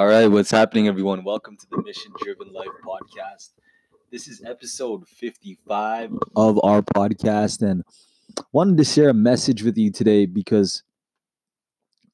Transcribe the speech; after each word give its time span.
All 0.00 0.06
right, 0.06 0.28
what's 0.28 0.50
happening, 0.50 0.88
everyone? 0.88 1.24
Welcome 1.24 1.58
to 1.58 1.66
the 1.70 1.82
Mission 1.82 2.10
Driven 2.22 2.50
Life 2.54 2.70
podcast. 2.82 3.50
This 4.10 4.28
is 4.28 4.42
episode 4.46 5.06
55 5.06 6.12
of 6.34 6.58
our 6.64 6.80
podcast, 6.80 7.60
and 7.60 7.82
wanted 8.50 8.78
to 8.78 8.84
share 8.84 9.10
a 9.10 9.14
message 9.14 9.62
with 9.62 9.76
you 9.76 9.92
today 9.92 10.24
because 10.24 10.84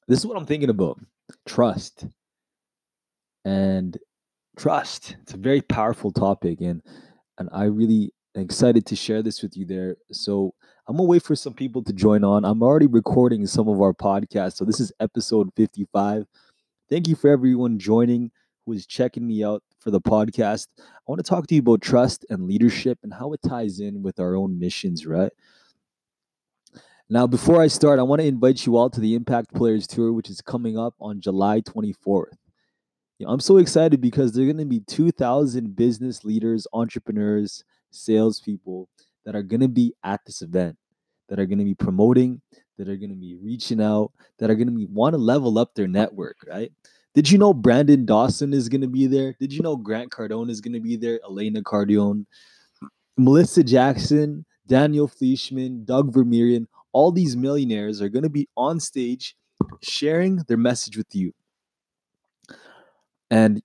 this 0.09 0.19
is 0.19 0.25
what 0.25 0.35
I'm 0.35 0.45
thinking 0.45 0.69
about 0.69 0.99
trust. 1.45 2.07
And 3.45 3.97
trust, 4.57 5.15
it's 5.21 5.35
a 5.35 5.37
very 5.37 5.61
powerful 5.61 6.11
topic, 6.11 6.59
and 6.59 6.81
and 7.37 7.47
I 7.53 7.63
really 7.67 8.11
excited 8.35 8.85
to 8.87 8.97
share 8.97 9.23
this 9.23 9.41
with 9.41 9.55
you 9.55 9.65
there. 9.65 9.95
So 10.11 10.53
I'm 10.89 10.97
gonna 10.97 11.07
wait 11.07 11.23
for 11.23 11.37
some 11.37 11.53
people 11.53 11.85
to 11.85 11.93
join 11.93 12.25
on. 12.25 12.43
I'm 12.43 12.63
already 12.63 12.87
recording 12.87 13.47
some 13.47 13.69
of 13.69 13.79
our 13.79 13.93
podcasts, 13.93 14.57
so 14.57 14.65
this 14.65 14.81
is 14.81 14.91
episode 14.99 15.51
55 15.55 16.25
Thank 16.89 17.09
you 17.09 17.15
for 17.15 17.29
everyone 17.29 17.79
joining 17.79 18.31
who 18.65 18.71
is 18.71 18.85
checking 18.85 19.27
me 19.27 19.43
out 19.43 19.61
for 19.79 19.91
the 19.91 19.99
podcast. 19.99 20.67
I 20.79 21.03
want 21.05 21.19
to 21.19 21.29
talk 21.29 21.45
to 21.47 21.55
you 21.55 21.59
about 21.59 21.81
trust 21.81 22.25
and 22.29 22.47
leadership 22.47 22.99
and 23.03 23.13
how 23.13 23.33
it 23.33 23.41
ties 23.45 23.81
in 23.81 24.01
with 24.01 24.21
our 24.21 24.35
own 24.35 24.57
missions, 24.57 25.05
right? 25.05 25.31
Now, 27.09 27.27
before 27.27 27.61
I 27.61 27.67
start, 27.67 27.99
I 27.99 28.03
want 28.03 28.21
to 28.21 28.27
invite 28.27 28.65
you 28.65 28.77
all 28.77 28.89
to 28.89 29.01
the 29.01 29.15
Impact 29.15 29.53
Players 29.53 29.85
Tour, 29.85 30.13
which 30.13 30.29
is 30.29 30.39
coming 30.39 30.77
up 30.77 30.93
on 31.01 31.19
July 31.19 31.59
24th. 31.59 32.37
You 33.19 33.25
know, 33.25 33.33
I'm 33.33 33.39
so 33.41 33.57
excited 33.57 33.99
because 33.99 34.31
there 34.31 34.43
are 34.43 34.53
going 34.53 34.57
to 34.57 34.65
be 34.65 34.79
2,000 34.81 35.75
business 35.75 36.23
leaders, 36.23 36.67
entrepreneurs, 36.71 37.65
salespeople 37.91 38.87
that 39.25 39.35
are 39.35 39.43
going 39.43 39.61
to 39.61 39.67
be 39.67 39.93
at 40.03 40.21
this 40.25 40.41
event, 40.41 40.77
that 41.29 41.39
are 41.39 41.45
going 41.45 41.59
to 41.59 41.65
be 41.65 41.75
promoting 41.75 42.41
that 42.77 42.87
are 42.87 42.95
going 42.95 43.09
to 43.09 43.15
be 43.15 43.35
reaching 43.35 43.81
out, 43.81 44.11
that 44.37 44.49
are 44.49 44.55
going 44.55 44.67
to 44.67 44.85
want 44.91 45.13
to 45.13 45.17
level 45.17 45.57
up 45.57 45.73
their 45.73 45.87
network, 45.87 46.37
right? 46.47 46.71
Did 47.15 47.29
you 47.29 47.37
know 47.37 47.53
Brandon 47.53 48.05
Dawson 48.05 48.53
is 48.53 48.69
going 48.69 48.81
to 48.81 48.87
be 48.87 49.07
there? 49.07 49.35
Did 49.39 49.51
you 49.51 49.61
know 49.61 49.75
Grant 49.75 50.11
Cardone 50.11 50.49
is 50.49 50.61
going 50.61 50.73
to 50.73 50.79
be 50.79 50.95
there? 50.95 51.19
Elena 51.23 51.61
Cardone, 51.61 52.25
Melissa 53.17 53.63
Jackson, 53.63 54.45
Daniel 54.67 55.07
Fleischman, 55.07 55.85
Doug 55.85 56.13
Vermeeren, 56.13 56.67
all 56.93 57.11
these 57.11 57.35
millionaires 57.35 58.01
are 58.01 58.09
going 58.09 58.23
to 58.23 58.29
be 58.29 58.47
on 58.55 58.79
stage 58.79 59.35
sharing 59.81 60.37
their 60.47 60.57
message 60.57 60.95
with 60.95 61.13
you. 61.15 61.33
And 63.31 63.61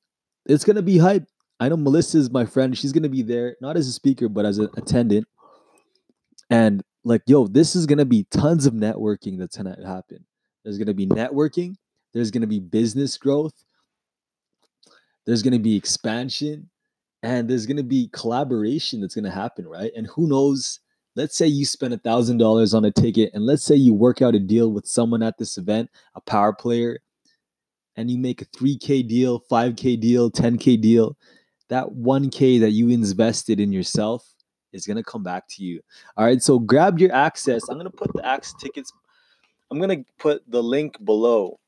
it's 0.47 0.64
going 0.64 0.76
to 0.76 0.82
be 0.82 0.98
hype. 0.98 1.24
I 1.60 1.69
know 1.69 1.76
Melissa 1.76 2.19
is 2.19 2.30
my 2.30 2.47
friend. 2.47 2.76
She's 2.76 2.92
going 2.92 3.04
to 3.04 3.08
be 3.08 3.22
there, 3.22 3.56
not 3.60 3.76
as 3.76 3.86
a 3.86 3.92
speaker, 3.92 4.28
but 4.28 4.47
as 4.47 4.58
an 4.58 4.70
attendant. 4.76 5.28
And 6.50 6.82
like, 7.05 7.22
yo, 7.27 7.47
this 7.47 7.75
is 7.75 7.86
gonna 7.86 8.05
be 8.05 8.27
tons 8.31 8.67
of 8.67 8.75
networking 8.75 9.39
that's 9.39 9.56
gonna 9.56 9.77
happen. 9.86 10.25
There's 10.64 10.78
gonna 10.78 10.95
be 10.95 11.06
networking, 11.06 11.77
there's 12.12 12.31
gonna 12.31 12.47
be 12.47 12.61
business 12.61 13.17
growth, 13.17 13.64
there's 15.27 15.42
gonna 15.42 15.59
be 15.59 15.77
expansion, 15.77 16.69
and 17.22 17.48
there's 17.48 17.67
gonna 17.67 17.83
be 17.83 18.09
collaboration 18.12 19.00
that's 19.00 19.14
gonna 19.14 19.31
happen, 19.31 19.67
right? 19.67 19.92
And 19.97 20.06
who 20.06 20.28
knows? 20.28 20.81
Let's 21.14 21.36
say 21.36 21.47
you 21.47 21.67
spend 21.67 21.92
a 21.92 21.98
thousand 21.98 22.39
dollars 22.39 22.72
on 22.72 22.84
a 22.84 22.91
ticket, 22.91 23.31
and 23.34 23.44
let's 23.44 23.64
say 23.64 23.75
you 23.75 23.92
work 23.92 24.22
out 24.22 24.34
a 24.34 24.39
deal 24.39 24.72
with 24.72 24.87
someone 24.87 25.22
at 25.22 25.37
this 25.39 25.59
event, 25.59 25.91
a 26.14 26.20
power 26.22 26.55
player, 26.55 27.00
and 27.97 28.11
you 28.11 28.16
make 28.19 28.41
a 28.41 28.47
3K 28.47 29.06
deal, 29.06 29.41
5K 29.50 30.00
deal, 30.00 30.31
10K 30.31 30.81
deal. 30.81 31.16
That 31.69 31.89
1K 31.89 32.61
that 32.61 32.70
you 32.70 32.89
invested 32.89 33.61
in 33.61 33.72
yourself 33.72 34.31
is 34.73 34.87
going 34.87 34.97
to 34.97 35.03
come 35.03 35.23
back 35.23 35.47
to 35.48 35.65
you. 35.65 35.81
All 36.17 36.25
right, 36.25 36.42
so 36.42 36.59
grab 36.59 36.98
your 36.98 37.12
access. 37.12 37.69
I'm 37.69 37.77
going 37.77 37.91
to 37.91 37.97
put 37.97 38.12
the 38.15 38.27
access 38.27 38.55
tickets, 38.61 38.92
I'm 39.70 39.78
going 39.78 40.05
to 40.05 40.05
put 40.19 40.42
the 40.51 40.62
link 40.62 41.03
below. 41.03 41.59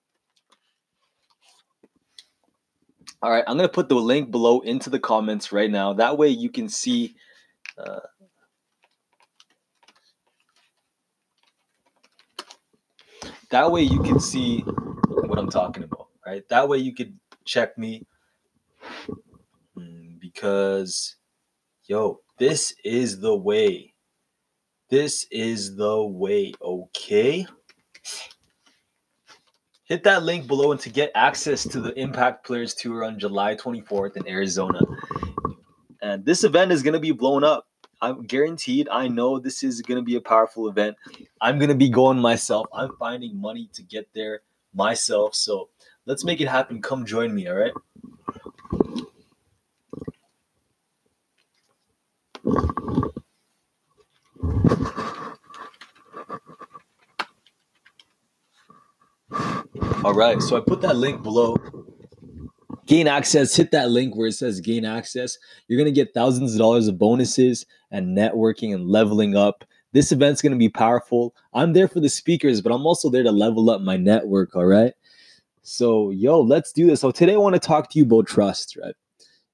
All 3.22 3.30
right, 3.30 3.44
I'm 3.46 3.56
going 3.56 3.66
to 3.66 3.72
put 3.72 3.88
the 3.88 3.94
link 3.94 4.30
below 4.30 4.60
into 4.60 4.90
the 4.90 4.98
comments 4.98 5.52
right 5.52 5.70
now. 5.70 5.94
That 5.94 6.18
way 6.18 6.28
you 6.28 6.50
can 6.50 6.68
see. 6.68 7.16
Uh, 7.78 8.00
that 13.48 13.72
way 13.72 13.80
you 13.80 14.02
can 14.02 14.20
see 14.20 14.60
what 14.60 15.38
I'm 15.38 15.48
talking 15.48 15.84
about, 15.84 16.08
right? 16.26 16.46
That 16.50 16.68
way 16.68 16.78
you 16.78 16.94
could 16.94 17.18
check 17.46 17.78
me 17.78 18.06
mm, 19.78 20.20
because, 20.20 21.16
yo, 21.86 22.20
this 22.38 22.74
is 22.84 23.20
the 23.20 23.34
way. 23.34 23.94
This 24.90 25.26
is 25.30 25.76
the 25.76 26.04
way, 26.04 26.52
okay? 26.60 27.46
Hit 29.84 30.02
that 30.04 30.22
link 30.22 30.46
below 30.46 30.72
and 30.72 30.80
to 30.80 30.90
get 30.90 31.10
access 31.14 31.62
to 31.68 31.80
the 31.80 31.98
Impact 31.98 32.44
Players 32.46 32.74
Tour 32.74 33.04
on 33.04 33.18
July 33.18 33.54
24th 33.54 34.16
in 34.16 34.26
Arizona. 34.26 34.80
And 36.02 36.24
this 36.24 36.44
event 36.44 36.72
is 36.72 36.82
going 36.82 36.94
to 36.94 37.00
be 37.00 37.12
blown 37.12 37.44
up. 37.44 37.66
I'm 38.02 38.22
guaranteed. 38.22 38.88
I 38.90 39.08
know 39.08 39.38
this 39.38 39.62
is 39.62 39.80
going 39.80 39.96
to 39.96 40.04
be 40.04 40.16
a 40.16 40.20
powerful 40.20 40.68
event. 40.68 40.96
I'm 41.40 41.58
going 41.58 41.70
to 41.70 41.74
be 41.74 41.88
going 41.88 42.18
myself. 42.18 42.66
I'm 42.74 42.96
finding 42.98 43.40
money 43.40 43.70
to 43.74 43.82
get 43.82 44.08
there 44.14 44.40
myself. 44.74 45.34
So 45.34 45.68
let's 46.06 46.24
make 46.24 46.40
it 46.40 46.48
happen. 46.48 46.82
Come 46.82 47.06
join 47.06 47.34
me, 47.34 47.48
all 47.48 47.56
right? 47.56 47.72
All 60.04 60.12
right, 60.12 60.42
so 60.42 60.54
I 60.58 60.60
put 60.60 60.82
that 60.82 60.96
link 60.96 61.22
below. 61.22 61.56
Gain 62.84 63.08
access, 63.08 63.56
hit 63.56 63.70
that 63.70 63.88
link 63.88 64.14
where 64.14 64.26
it 64.26 64.34
says 64.34 64.60
gain 64.60 64.84
access. 64.84 65.38
You're 65.66 65.78
going 65.78 65.92
to 65.92 65.98
get 65.98 66.12
thousands 66.12 66.52
of 66.52 66.58
dollars 66.58 66.88
of 66.88 66.98
bonuses 66.98 67.64
and 67.90 68.14
networking 68.14 68.74
and 68.74 68.86
leveling 68.86 69.34
up. 69.34 69.64
This 69.92 70.12
event's 70.12 70.42
going 70.42 70.52
to 70.52 70.58
be 70.58 70.68
powerful. 70.68 71.34
I'm 71.54 71.72
there 71.72 71.88
for 71.88 72.00
the 72.00 72.10
speakers, 72.10 72.60
but 72.60 72.70
I'm 72.70 72.84
also 72.84 73.08
there 73.08 73.22
to 73.22 73.32
level 73.32 73.70
up 73.70 73.80
my 73.80 73.96
network, 73.96 74.54
all 74.54 74.66
right? 74.66 74.92
So, 75.62 76.10
yo, 76.10 76.38
let's 76.38 76.70
do 76.70 76.86
this. 76.88 77.00
So, 77.00 77.10
today 77.10 77.32
I 77.32 77.38
want 77.38 77.54
to 77.54 77.58
talk 77.58 77.88
to 77.92 77.98
you 77.98 78.04
about 78.04 78.26
trust, 78.26 78.76
right? 78.76 78.94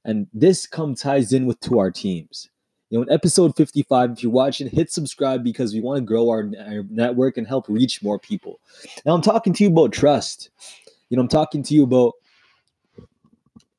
And 0.04 0.26
this 0.34 0.66
come 0.66 0.96
ties 0.96 1.32
in 1.32 1.46
with 1.46 1.60
to 1.60 1.78
our 1.78 1.92
teams. 1.92 2.49
You 2.90 2.98
know, 2.98 3.02
in 3.04 3.12
episode 3.12 3.56
55, 3.56 4.10
if 4.10 4.22
you're 4.22 4.32
watching, 4.32 4.68
hit 4.68 4.90
subscribe 4.90 5.44
because 5.44 5.72
we 5.72 5.80
want 5.80 5.98
to 5.98 6.04
grow 6.04 6.28
our, 6.28 6.50
our 6.58 6.82
network 6.90 7.36
and 7.36 7.46
help 7.46 7.68
reach 7.68 8.02
more 8.02 8.18
people. 8.18 8.58
Now, 9.06 9.14
I'm 9.14 9.22
talking 9.22 9.52
to 9.52 9.64
you 9.64 9.70
about 9.70 9.92
trust. 9.92 10.50
You 11.08 11.16
know, 11.16 11.22
I'm 11.22 11.28
talking 11.28 11.62
to 11.62 11.74
you 11.74 11.84
about 11.84 12.14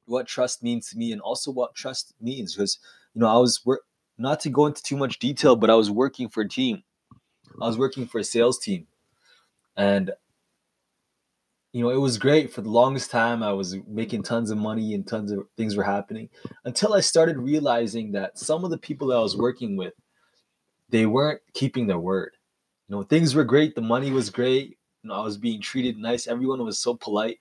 what 0.05 0.27
trust 0.27 0.63
means 0.63 0.89
to 0.89 0.97
me 0.97 1.11
and 1.11 1.21
also 1.21 1.51
what 1.51 1.75
trust 1.75 2.13
means 2.21 2.55
because, 2.55 2.79
you 3.13 3.21
know, 3.21 3.27
I 3.27 3.37
was 3.37 3.65
work 3.65 3.81
not 4.17 4.39
to 4.41 4.49
go 4.49 4.65
into 4.65 4.81
too 4.81 4.97
much 4.97 5.19
detail, 5.19 5.57
but 5.57 5.69
I 5.69 5.75
was 5.75 5.91
working 5.91 6.29
for 6.29 6.41
a 6.41 6.47
team. 6.47 6.83
I 7.61 7.67
was 7.67 7.77
working 7.77 8.07
for 8.07 8.19
a 8.19 8.23
sales 8.23 8.59
team. 8.59 8.87
And 9.75 10.11
you 11.73 11.81
know, 11.81 11.89
it 11.89 11.97
was 11.97 12.17
great 12.17 12.51
for 12.51 12.61
the 12.61 12.69
longest 12.69 13.11
time. 13.11 13.41
I 13.41 13.53
was 13.53 13.77
making 13.87 14.23
tons 14.23 14.51
of 14.51 14.57
money 14.57 14.93
and 14.93 15.07
tons 15.07 15.31
of 15.31 15.47
things 15.55 15.77
were 15.77 15.83
happening 15.83 16.29
until 16.65 16.93
I 16.93 16.99
started 16.99 17.37
realizing 17.37 18.11
that 18.11 18.37
some 18.37 18.65
of 18.65 18.71
the 18.71 18.77
people 18.77 19.07
that 19.07 19.15
I 19.15 19.21
was 19.21 19.37
working 19.37 19.77
with, 19.77 19.93
they 20.89 21.05
weren't 21.05 21.41
keeping 21.53 21.87
their 21.87 21.99
word. 21.99 22.33
You 22.87 22.95
know, 22.95 23.03
things 23.03 23.33
were 23.33 23.45
great. 23.45 23.75
The 23.75 23.81
money 23.81 24.11
was 24.11 24.29
great. 24.29 24.77
You 25.01 25.09
know, 25.09 25.15
I 25.15 25.23
was 25.23 25.37
being 25.37 25.61
treated 25.61 25.97
nice. 25.97 26.27
Everyone 26.27 26.63
was 26.63 26.77
so 26.77 26.93
polite, 26.93 27.39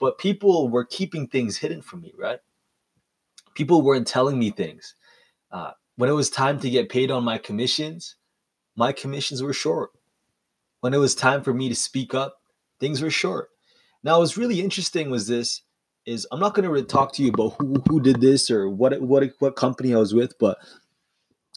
but 0.00 0.16
people 0.16 0.70
were 0.70 0.86
keeping 0.86 1.26
things 1.26 1.58
hidden 1.58 1.82
from 1.82 2.00
me, 2.00 2.14
right? 2.16 2.40
People 3.54 3.82
weren't 3.82 4.06
telling 4.06 4.38
me 4.38 4.50
things. 4.50 4.94
Uh, 5.52 5.72
when 5.96 6.08
it 6.08 6.14
was 6.14 6.30
time 6.30 6.58
to 6.60 6.70
get 6.70 6.88
paid 6.88 7.10
on 7.10 7.22
my 7.22 7.36
commissions, 7.36 8.16
my 8.76 8.92
commissions 8.92 9.42
were 9.42 9.52
short. 9.52 9.90
When 10.80 10.94
it 10.94 10.98
was 10.98 11.14
time 11.14 11.42
for 11.42 11.52
me 11.52 11.68
to 11.68 11.74
speak 11.74 12.14
up, 12.14 12.40
things 12.80 13.02
were 13.02 13.10
short 13.10 13.50
now, 14.02 14.20
what's 14.20 14.36
really 14.36 14.60
interesting 14.60 15.10
was 15.10 15.26
this 15.26 15.62
is 16.06 16.26
I'm 16.32 16.40
not 16.40 16.54
going 16.54 16.64
to 16.64 16.70
really 16.70 16.86
talk 16.86 17.12
to 17.14 17.22
you 17.22 17.30
about 17.30 17.54
who 17.58 17.82
who 17.88 18.00
did 18.00 18.20
this 18.20 18.50
or 18.50 18.68
what 18.68 19.00
what 19.00 19.24
what 19.40 19.56
company 19.56 19.94
I 19.94 19.98
was 19.98 20.14
with, 20.14 20.38
but 20.38 20.58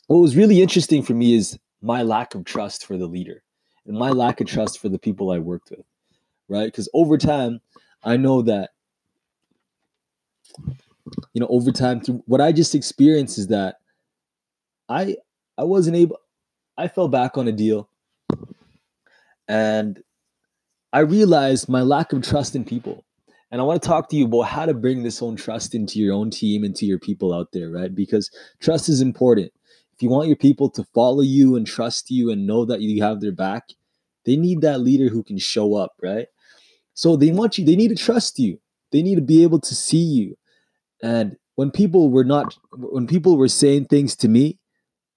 what 0.08 0.18
was 0.20 0.36
really 0.36 0.62
interesting 0.62 1.04
for 1.04 1.14
me 1.14 1.36
is 1.36 1.58
my 1.82 2.04
lack 2.04 2.36
of 2.36 2.44
trust 2.44 2.86
for 2.86 2.98
the 2.98 3.08
leader 3.08 3.44
and 3.86 3.98
my 3.98 4.10
lack 4.10 4.42
of 4.42 4.48
trust 4.48 4.80
for 4.80 4.90
the 4.90 5.00
people 5.00 5.32
I 5.32 5.40
worked 5.40 5.72
with, 5.72 5.86
right? 6.50 6.66
Because 6.66 6.90
over 6.94 7.18
time, 7.18 7.62
I 8.04 8.18
know 8.18 8.42
that 8.42 8.72
you 11.34 11.40
know 11.40 11.48
over 11.48 11.72
time 11.72 12.02
through 12.02 12.24
what 12.26 12.42
I 12.42 12.52
just 12.52 12.76
experienced 12.76 13.38
is 13.38 13.48
that 13.48 13.76
I 14.90 15.16
I 15.58 15.64
wasn't 15.64 15.96
able 15.96 16.18
I 16.78 16.88
fell 16.88 17.08
back 17.08 17.38
on 17.38 17.48
a 17.48 17.52
deal 17.52 17.88
and 19.48 20.02
I 20.94 21.00
realized 21.00 21.70
my 21.70 21.82
lack 21.82 22.14
of 22.14 22.24
trust 22.24 22.56
in 22.56 22.66
people. 22.66 23.06
And 23.52 23.60
I 23.60 23.64
want 23.66 23.82
to 23.82 23.88
talk 23.88 24.10
to 24.10 24.16
you 24.16 24.26
about 24.26 24.44
how 24.44 24.66
to 24.66 24.74
bring 24.74 25.04
this 25.04 25.22
own 25.22 25.36
trust 25.36 25.76
into 25.76 26.00
your 26.00 26.14
own 26.14 26.30
team, 26.30 26.64
and 26.64 26.76
to 26.78 26.86
your 26.86 27.00
people 27.00 27.34
out 27.34 27.52
there, 27.52 27.70
right? 27.70 27.94
Because 27.94 28.30
trust 28.62 28.88
is 28.88 29.02
important. 29.02 29.52
If 29.94 30.02
you 30.02 30.10
want 30.10 30.28
your 30.28 30.38
people 30.38 30.70
to 30.72 30.86
follow 30.96 31.22
you 31.22 31.56
and 31.56 31.68
trust 31.68 32.10
you 32.10 32.32
and 32.32 32.48
know 32.48 32.66
that 32.66 32.82
you 32.82 33.04
have 33.04 33.20
their 33.20 33.34
back, 33.34 33.66
they 34.26 34.38
need 34.38 34.62
that 34.62 34.80
leader 34.80 35.10
who 35.10 35.22
can 35.22 35.38
show 35.38 35.76
up, 35.76 35.92
right? 36.02 36.28
So 36.94 37.16
they 37.16 37.32
want 37.32 37.58
you, 37.58 37.66
they 37.66 37.76
need 37.76 37.90
to 37.90 37.96
trust 37.96 38.40
you. 38.40 38.60
They 38.92 39.02
need 39.02 39.16
to 39.16 39.22
be 39.22 39.44
able 39.44 39.60
to 39.60 39.76
see 39.76 39.98
you. 39.98 40.38
And 41.02 41.36
when 41.56 41.72
people 41.72 42.10
were 42.10 42.24
not 42.24 42.56
when 42.74 43.08
people 43.08 43.38
were 43.38 43.48
saying 43.48 43.86
things 43.86 44.16
to 44.18 44.28
me 44.28 44.60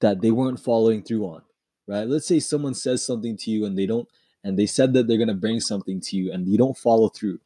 that 0.01 0.21
they 0.23 0.31
weren't 0.31 0.61
following 0.61 1.03
through 1.03 1.25
on, 1.25 1.43
right? 1.87 2.07
Let's 2.07 2.27
say 2.27 2.41
someone 2.41 2.75
says 2.75 3.05
something 3.05 3.37
to 3.39 3.51
you 3.51 3.65
and 3.65 3.79
they 3.79 3.87
don't 3.87 4.09
and 4.45 4.59
they 4.59 4.67
said 4.67 4.93
that 4.93 5.09
they're 5.09 5.17
going 5.17 5.29
to 5.29 5.35
bring 5.35 5.59
something 5.59 6.01
to 6.03 6.17
you 6.17 6.33
and 6.33 6.47
you 6.47 6.57
don't 6.57 6.77
follow 6.77 7.09
through. 7.09 7.41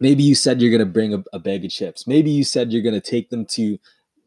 Maybe 0.00 0.22
you 0.22 0.34
said 0.34 0.60
you're 0.60 0.70
going 0.70 0.78
to 0.80 0.86
bring 0.86 1.14
a, 1.14 1.22
a 1.32 1.38
bag 1.38 1.64
of 1.64 1.70
chips. 1.70 2.06
Maybe 2.06 2.30
you 2.30 2.44
said 2.44 2.72
you're 2.72 2.82
going 2.82 2.94
to 2.94 3.00
take 3.00 3.30
them 3.30 3.44
to 3.46 3.78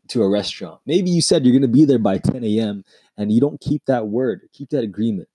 to 0.10 0.24
a 0.24 0.30
restaurant. 0.30 0.80
Maybe 0.86 1.10
you 1.10 1.22
said 1.22 1.44
you're 1.44 1.52
going 1.52 1.62
to 1.64 1.68
be 1.68 1.84
there 1.84 2.00
by 2.00 2.18
10 2.18 2.44
a.m. 2.44 2.86
and 3.18 3.30
you 3.30 3.42
don't 3.42 3.60
keep 3.60 3.84
that 3.88 4.08
word, 4.08 4.48
keep 4.54 4.70
that 4.70 4.84
agreement. 4.84 5.28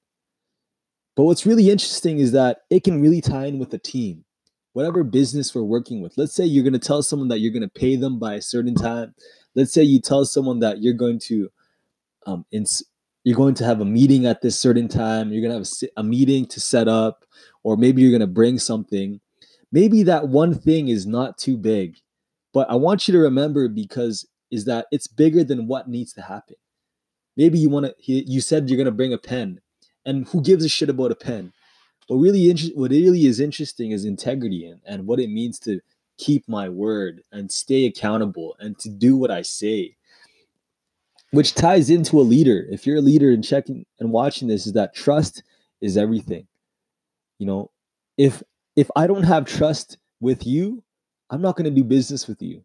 But 1.15 1.25
what's 1.25 1.45
really 1.45 1.69
interesting 1.69 2.19
is 2.21 2.33
that 2.33 2.63
it 2.71 2.83
can 2.83 3.03
really 3.03 3.21
tie 3.21 3.47
in 3.47 3.59
with 3.59 3.75
a 3.75 3.79
team. 3.79 4.25
Whatever 4.73 5.05
business 5.05 5.55
we're 5.55 5.63
working 5.63 6.01
with. 6.01 6.17
Let's 6.17 6.33
say 6.33 6.47
you're 6.47 6.65
going 6.65 6.73
to 6.73 6.79
tell 6.79 7.03
someone 7.03 7.29
that 7.29 7.41
you're 7.41 7.53
going 7.53 7.63
to 7.63 7.69
pay 7.69 7.97
them 7.97 8.19
by 8.19 8.35
a 8.35 8.41
certain 8.41 8.75
time. 8.75 9.15
Let's 9.55 9.75
say 9.75 9.83
you 9.83 10.01
tell 10.01 10.25
someone 10.25 10.61
that 10.61 10.81
you're 10.81 10.95
going 10.95 11.19
to 11.21 11.51
um, 12.25 12.47
ins- 12.51 12.83
you're 13.25 13.37
going 13.37 13.55
to 13.55 13.65
have 13.65 13.81
a 13.81 13.85
meeting 13.85 14.27
at 14.27 14.43
this 14.43 14.59
certain 14.59 14.89
time. 14.89 15.33
You're 15.33 15.43
going 15.43 15.53
to 15.53 15.59
have 15.59 15.91
a, 15.97 16.01
a 16.01 16.05
meeting 16.05 16.47
to 16.47 16.61
set 16.61 16.89
up, 16.89 17.25
or 17.63 17.77
maybe 17.77 18.03
you're 18.03 18.11
going 18.11 18.21
to 18.21 18.27
bring 18.27 18.59
something. 18.59 19.21
Maybe 19.71 20.03
that 20.03 20.29
one 20.29 20.55
thing 20.55 20.89
is 20.89 21.07
not 21.07 21.39
too 21.39 21.57
big, 21.57 21.97
but 22.53 22.69
I 22.69 22.75
want 22.75 23.07
you 23.09 23.13
to 23.13 23.21
remember 23.21 23.69
because 23.69 24.27
is 24.51 24.67
that 24.67 24.87
it's 24.93 25.07
bigger 25.07 25.43
than 25.43 25.67
what 25.67 25.89
needs 25.89 26.13
to 26.13 26.23
happen. 26.23 26.57
Maybe 27.37 27.59
you 27.59 27.71
want 27.71 27.87
to. 27.87 27.95
You 28.07 28.41
said 28.41 28.69
you're 28.69 28.77
going 28.77 28.85
to 28.85 28.93
bring 28.93 29.15
a 29.15 29.19
pen 29.19 29.61
and 30.05 30.27
who 30.29 30.43
gives 30.43 30.65
a 30.65 30.69
shit 30.69 30.91
about 30.91 31.13
a 31.13 31.17
pen? 31.17 31.53
What 32.09 32.19
really 32.19 32.51
inter- 32.51 32.75
what 32.75 32.91
really 32.91 33.27
is 33.27 33.41
interesting 33.41 33.93
is 33.93 34.05
integrity 34.05 34.67
and, 34.67 34.81
and 34.85 35.07
what 35.07 35.21
it 35.21 35.31
means 35.31 35.59
to 35.61 35.81
keep 36.19 36.47
my 36.49 36.69
word 36.69 37.23
and 37.33 37.51
stay 37.51 37.87
accountable 37.87 38.57
and 38.61 38.79
to 38.81 38.91
do 38.91 39.17
what 39.17 39.31
I 39.31 39.43
say. 39.43 39.97
Which 41.33 41.55
ties 41.55 41.91
into 41.91 42.21
a 42.21 42.23
leader. 42.23 42.67
If 42.71 42.87
you're 42.87 42.99
a 42.99 43.03
leader 43.03 43.31
and 43.31 43.45
checking 43.45 43.87
and 43.99 44.13
watching 44.13 44.49
this, 44.49 44.67
is 44.67 44.75
that 44.75 44.95
trust 44.95 45.43
is 45.81 45.97
everything. 45.97 46.47
You 47.39 47.47
know, 47.47 47.71
if 48.19 48.43
if 48.77 48.91
I 48.97 49.07
don't 49.07 49.25
have 49.25 49.47
trust 49.47 49.99
with 50.21 50.47
you, 50.47 50.83
I'm 51.31 51.43
not 51.43 51.57
going 51.57 51.65
to 51.65 51.77
do 51.77 51.85
business 51.85 52.29
with 52.29 52.41
you. 52.43 52.65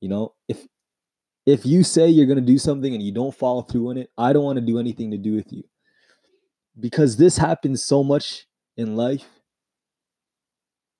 You 0.00 0.08
know, 0.08 0.34
if 0.48 0.66
if 1.46 1.66
you 1.66 1.82
say 1.82 2.08
you're 2.08 2.26
going 2.26 2.38
to 2.38 2.52
do 2.52 2.58
something 2.58 2.94
and 2.94 3.02
you 3.02 3.12
don't 3.12 3.34
follow 3.34 3.62
through 3.62 3.90
on 3.90 3.98
it, 3.98 4.10
I 4.16 4.32
don't 4.32 4.44
want 4.44 4.58
to 4.58 4.64
do 4.64 4.78
anything 4.78 5.10
to 5.10 5.18
do 5.18 5.34
with 5.34 5.52
you 5.52 5.64
because 6.78 7.16
this 7.16 7.36
happens 7.36 7.84
so 7.84 8.02
much 8.04 8.46
in 8.76 8.96
life. 8.96 9.31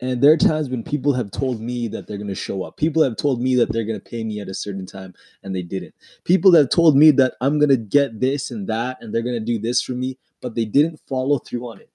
And 0.02 0.20
there 0.20 0.32
are 0.32 0.37
times 0.37 0.69
when 0.69 0.82
people 0.82 1.12
have 1.12 1.31
told 1.31 1.60
me 1.60 1.87
that 1.87 2.08
they're 2.08 2.16
going 2.16 2.26
to 2.26 2.34
show 2.34 2.64
up. 2.64 2.76
People 2.76 3.04
have 3.04 3.16
told 3.16 3.40
me 3.40 3.54
that 3.54 3.72
they're 3.72 3.84
going 3.84 4.00
to 4.00 4.04
pay 4.04 4.25
me 4.25 4.40
at 4.40 4.49
a 4.49 4.54
certain 4.54 4.84
time 4.84 5.14
and 5.44 5.54
they 5.54 5.62
didn't. 5.62 5.94
People 6.25 6.52
have 6.56 6.70
told 6.70 6.96
me 6.96 7.12
that 7.12 7.34
I'm 7.40 7.60
going 7.60 7.69
to 7.69 7.76
get 7.76 8.19
this 8.19 8.50
and 8.50 8.69
that 8.69 8.99
and 9.00 9.14
they're 9.14 9.22
going 9.22 9.38
to 9.38 9.40
do 9.40 9.60
this 9.60 9.81
for 9.81 9.93
me, 9.93 10.19
but 10.40 10.56
they 10.56 10.64
didn't 10.64 11.00
follow 11.08 11.38
through 11.38 11.69
on 11.69 11.81
it. 11.81 11.88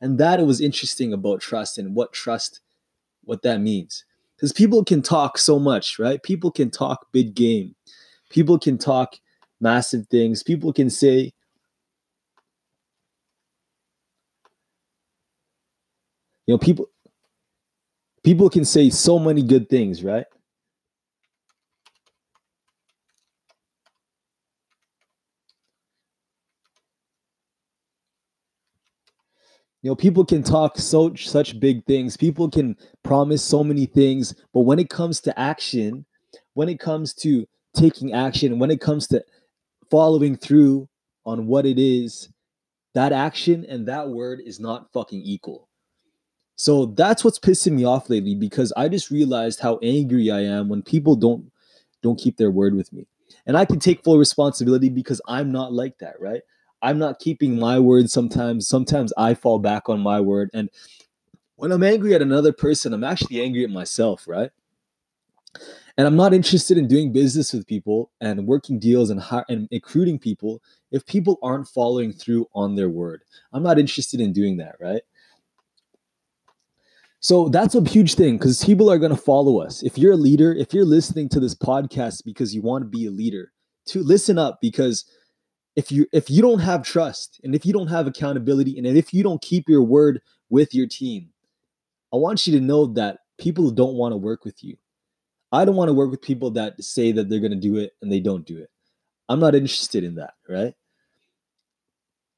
And 0.00 0.16
that 0.18 0.44
was 0.46 0.62
interesting 0.62 1.12
about 1.12 1.42
trust 1.42 1.76
and 1.76 1.94
what 1.94 2.14
trust, 2.14 2.60
what 3.24 3.42
that 3.42 3.60
means. 3.60 4.06
Because 4.36 4.54
people 4.54 4.82
can 4.82 5.02
talk 5.02 5.36
so 5.36 5.58
much, 5.58 5.98
right? 5.98 6.22
People 6.22 6.50
can 6.50 6.70
talk 6.70 7.12
big 7.12 7.34
game. 7.34 7.74
People 8.30 8.58
can 8.58 8.78
talk 8.78 9.16
massive 9.60 10.06
things. 10.06 10.42
People 10.42 10.72
can 10.72 10.88
say, 10.88 11.34
You 16.46 16.54
know, 16.54 16.58
people 16.58 16.88
people 18.24 18.50
can 18.50 18.64
say 18.64 18.90
so 18.90 19.18
many 19.18 19.42
good 19.42 19.68
things, 19.68 20.04
right? 20.04 20.26
You 29.82 29.90
know, 29.90 29.96
people 29.96 30.26
can 30.26 30.42
talk 30.42 30.76
so 30.76 31.14
such 31.14 31.58
big 31.58 31.86
things. 31.86 32.16
People 32.16 32.50
can 32.50 32.76
promise 33.02 33.42
so 33.42 33.64
many 33.64 33.86
things, 33.86 34.34
but 34.52 34.60
when 34.60 34.78
it 34.78 34.90
comes 34.90 35.20
to 35.22 35.38
action, 35.38 36.04
when 36.52 36.68
it 36.68 36.78
comes 36.78 37.14
to 37.14 37.46
taking 37.74 38.12
action, 38.12 38.58
when 38.58 38.70
it 38.70 38.80
comes 38.80 39.06
to 39.08 39.24
following 39.90 40.36
through 40.36 40.86
on 41.24 41.46
what 41.46 41.64
it 41.64 41.78
is, 41.78 42.28
that 42.94 43.12
action 43.12 43.64
and 43.70 43.88
that 43.88 44.10
word 44.10 44.40
is 44.44 44.60
not 44.60 44.92
fucking 44.92 45.22
equal. 45.22 45.69
So 46.60 46.84
that's 46.84 47.24
what's 47.24 47.38
pissing 47.38 47.72
me 47.72 47.84
off 47.86 48.10
lately 48.10 48.34
because 48.34 48.70
I 48.76 48.90
just 48.90 49.10
realized 49.10 49.60
how 49.60 49.78
angry 49.82 50.30
I 50.30 50.40
am 50.40 50.68
when 50.68 50.82
people 50.82 51.16
don't 51.16 51.50
don't 52.02 52.20
keep 52.20 52.36
their 52.36 52.50
word 52.50 52.74
with 52.74 52.92
me. 52.92 53.06
And 53.46 53.56
I 53.56 53.64
can 53.64 53.78
take 53.78 54.04
full 54.04 54.18
responsibility 54.18 54.90
because 54.90 55.22
I'm 55.26 55.50
not 55.52 55.72
like 55.72 55.96
that, 56.00 56.20
right? 56.20 56.42
I'm 56.82 56.98
not 56.98 57.18
keeping 57.18 57.58
my 57.58 57.78
word 57.78 58.10
sometimes. 58.10 58.68
Sometimes 58.68 59.10
I 59.16 59.32
fall 59.32 59.58
back 59.58 59.88
on 59.88 60.00
my 60.00 60.20
word 60.20 60.50
and 60.52 60.68
when 61.56 61.72
I'm 61.72 61.82
angry 61.82 62.14
at 62.14 62.20
another 62.20 62.52
person, 62.52 62.92
I'm 62.92 63.04
actually 63.04 63.40
angry 63.40 63.64
at 63.64 63.70
myself, 63.70 64.28
right? 64.28 64.50
And 65.96 66.06
I'm 66.06 66.16
not 66.16 66.34
interested 66.34 66.76
in 66.76 66.88
doing 66.88 67.10
business 67.10 67.54
with 67.54 67.66
people 67.66 68.10
and 68.20 68.46
working 68.46 68.78
deals 68.78 69.08
and, 69.08 69.22
and 69.48 69.66
recruiting 69.72 70.18
people 70.18 70.62
if 70.92 71.06
people 71.06 71.38
aren't 71.42 71.68
following 71.68 72.12
through 72.12 72.48
on 72.54 72.74
their 72.74 72.90
word. 72.90 73.22
I'm 73.54 73.62
not 73.62 73.78
interested 73.78 74.20
in 74.20 74.34
doing 74.34 74.58
that, 74.58 74.76
right? 74.78 75.02
So 77.20 77.50
that's 77.50 77.74
a 77.74 77.86
huge 77.86 78.14
thing 78.14 78.38
because 78.38 78.64
people 78.64 78.90
are 78.90 78.98
going 78.98 79.14
to 79.14 79.22
follow 79.22 79.60
us. 79.60 79.82
If 79.82 79.98
you're 79.98 80.14
a 80.14 80.16
leader, 80.16 80.54
if 80.54 80.72
you're 80.72 80.86
listening 80.86 81.28
to 81.30 81.40
this 81.40 81.54
podcast 81.54 82.24
because 82.24 82.54
you 82.54 82.62
want 82.62 82.82
to 82.82 82.88
be 82.88 83.06
a 83.06 83.10
leader, 83.10 83.52
to 83.86 84.02
listen 84.02 84.38
up 84.38 84.58
because 84.60 85.04
if 85.76 85.92
you 85.92 86.06
if 86.12 86.30
you 86.30 86.40
don't 86.40 86.60
have 86.60 86.82
trust 86.82 87.40
and 87.44 87.54
if 87.54 87.66
you 87.66 87.72
don't 87.72 87.88
have 87.88 88.06
accountability 88.06 88.76
and 88.76 88.86
if 88.86 89.12
you 89.12 89.22
don't 89.22 89.42
keep 89.42 89.68
your 89.68 89.82
word 89.82 90.20
with 90.48 90.74
your 90.74 90.86
team, 90.86 91.28
I 92.12 92.16
want 92.16 92.46
you 92.46 92.58
to 92.58 92.64
know 92.64 92.86
that 92.86 93.18
people 93.38 93.70
don't 93.70 93.94
want 93.94 94.12
to 94.12 94.16
work 94.16 94.44
with 94.44 94.64
you. 94.64 94.76
I 95.52 95.64
don't 95.64 95.76
want 95.76 95.88
to 95.88 95.94
work 95.94 96.10
with 96.10 96.22
people 96.22 96.50
that 96.52 96.82
say 96.82 97.12
that 97.12 97.28
they're 97.28 97.40
going 97.40 97.50
to 97.50 97.56
do 97.56 97.76
it 97.76 97.92
and 98.00 98.10
they 98.10 98.20
don't 98.20 98.46
do 98.46 98.56
it. 98.58 98.70
I'm 99.28 99.40
not 99.40 99.54
interested 99.54 100.04
in 100.04 100.14
that, 100.16 100.34
right? 100.48 100.74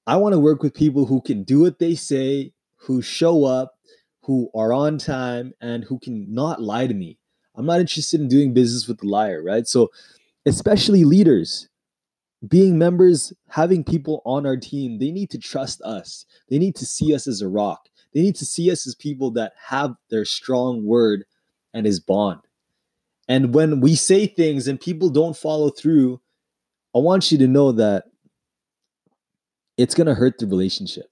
I 0.06 0.16
want 0.16 0.32
to 0.32 0.38
work 0.40 0.62
with 0.62 0.74
people 0.74 1.06
who 1.06 1.20
can 1.20 1.44
do 1.44 1.60
what 1.60 1.78
they 1.78 1.94
say, 1.94 2.52
who 2.76 3.00
show 3.00 3.44
up, 3.44 3.71
who 4.22 4.50
are 4.54 4.72
on 4.72 4.98
time 4.98 5.52
and 5.60 5.84
who 5.84 5.98
can 5.98 6.32
not 6.32 6.62
lie 6.62 6.86
to 6.86 6.94
me. 6.94 7.18
I'm 7.56 7.66
not 7.66 7.80
interested 7.80 8.20
in 8.20 8.28
doing 8.28 8.54
business 8.54 8.88
with 8.88 8.98
the 8.98 9.08
liar, 9.08 9.42
right? 9.42 9.66
So, 9.66 9.90
especially 10.46 11.04
leaders, 11.04 11.68
being 12.46 12.78
members, 12.78 13.32
having 13.48 13.84
people 13.84 14.22
on 14.24 14.46
our 14.46 14.56
team, 14.56 14.98
they 14.98 15.10
need 15.10 15.30
to 15.30 15.38
trust 15.38 15.82
us. 15.82 16.24
They 16.48 16.58
need 16.58 16.74
to 16.76 16.86
see 16.86 17.14
us 17.14 17.26
as 17.26 17.42
a 17.42 17.48
rock. 17.48 17.88
They 18.14 18.22
need 18.22 18.36
to 18.36 18.46
see 18.46 18.70
us 18.70 18.86
as 18.86 18.94
people 18.94 19.30
that 19.32 19.52
have 19.68 19.94
their 20.10 20.24
strong 20.24 20.84
word 20.84 21.24
and 21.74 21.86
his 21.86 22.00
bond. 22.00 22.40
And 23.28 23.54
when 23.54 23.80
we 23.80 23.94
say 23.94 24.26
things 24.26 24.66
and 24.66 24.80
people 24.80 25.08
don't 25.08 25.36
follow 25.36 25.70
through, 25.70 26.20
I 26.94 26.98
want 26.98 27.30
you 27.30 27.38
to 27.38 27.46
know 27.46 27.72
that 27.72 28.04
it's 29.76 29.94
going 29.94 30.06
to 30.06 30.14
hurt 30.14 30.38
the 30.38 30.46
relationship 30.46 31.11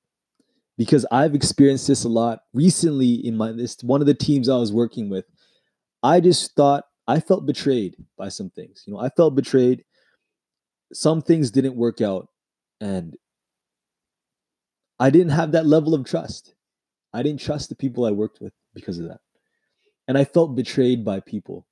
because 0.81 1.05
I've 1.13 1.35
experienced 1.35 1.89
this 1.89 2.05
a 2.05 2.09
lot 2.09 2.41
recently 2.55 3.13
in 3.13 3.37
my 3.37 3.53
this 3.53 3.77
one 3.83 4.01
of 4.01 4.07
the 4.07 4.15
teams 4.15 4.49
I 4.49 4.57
was 4.57 4.73
working 4.73 5.11
with. 5.11 5.27
I 6.03 6.21
just 6.21 6.57
thought 6.57 6.85
I 7.07 7.21
felt 7.21 7.45
betrayed 7.45 7.97
by 8.17 8.31
some 8.31 8.49
things. 8.49 8.85
You 8.87 8.95
know, 8.95 8.99
I 8.99 9.11
felt 9.11 9.35
betrayed. 9.35 9.85
Some 10.95 11.21
things 11.21 11.51
didn't 11.51 11.77
work 11.77 12.01
out 12.01 12.29
and 12.81 13.15
I 14.99 15.11
didn't 15.11 15.33
have 15.33 15.53
that 15.53 15.67
level 15.67 15.93
of 15.93 16.07
trust. 16.07 16.55
I 17.13 17.23
didn't 17.23 17.43
trust 17.43 17.69
the 17.69 17.77
people 17.77 18.07
I 18.07 18.13
worked 18.13 18.41
with 18.41 18.55
because 18.75 18.99
of 18.99 19.09
that. 19.09 19.21
And 20.09 20.17
I 20.17 20.25
felt 20.25 20.57
betrayed 20.57 21.05
by 21.05 21.21
people. 21.21 21.67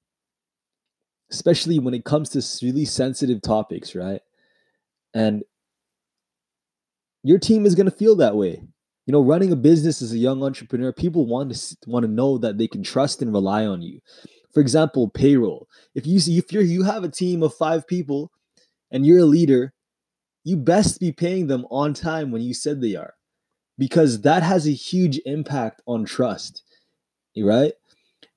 Especially 1.30 1.78
when 1.78 1.94
it 1.94 2.04
comes 2.04 2.28
to 2.30 2.66
really 2.66 2.84
sensitive 2.84 3.40
topics, 3.40 3.94
right? 3.94 4.20
And 5.14 5.44
your 7.22 7.38
team 7.38 7.64
is 7.64 7.74
going 7.74 7.90
to 7.90 7.96
feel 7.96 8.16
that 8.16 8.36
way 8.36 8.68
you 9.08 9.12
know 9.12 9.22
running 9.22 9.50
a 9.50 9.56
business 9.56 10.02
as 10.02 10.12
a 10.12 10.18
young 10.18 10.42
entrepreneur 10.44 10.92
people 10.92 11.26
want 11.26 11.54
to 11.54 11.76
want 11.86 12.04
to 12.04 12.12
know 12.12 12.36
that 12.36 12.58
they 12.58 12.68
can 12.68 12.82
trust 12.82 13.22
and 13.22 13.32
rely 13.32 13.64
on 13.64 13.80
you. 13.80 14.00
For 14.52 14.60
example 14.60 15.08
payroll. 15.08 15.66
If 15.94 16.06
you 16.06 16.20
see 16.20 16.36
if 16.36 16.52
you're 16.52 16.62
you 16.62 16.82
have 16.82 17.04
a 17.04 17.08
team 17.08 17.42
of 17.42 17.54
five 17.54 17.86
people 17.86 18.30
and 18.90 19.06
you're 19.06 19.20
a 19.20 19.24
leader 19.24 19.72
you 20.44 20.58
best 20.58 21.00
be 21.00 21.10
paying 21.10 21.46
them 21.46 21.66
on 21.70 21.94
time 21.94 22.30
when 22.30 22.42
you 22.42 22.52
said 22.52 22.80
they 22.80 22.96
are 22.96 23.14
because 23.78 24.20
that 24.20 24.42
has 24.42 24.66
a 24.66 24.72
huge 24.72 25.18
impact 25.24 25.80
on 25.86 26.04
trust 26.04 26.62
right? 27.36 27.72